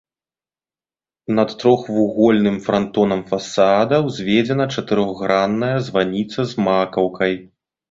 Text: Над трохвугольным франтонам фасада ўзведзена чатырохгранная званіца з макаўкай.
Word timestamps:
Над 1.39 1.49
трохвугольным 1.63 2.57
франтонам 2.67 3.21
фасада 3.35 3.95
ўзведзена 4.07 4.65
чатырохгранная 4.77 5.71
званіца 5.91 6.39
з 6.55 6.69
макаўкай. 6.69 7.33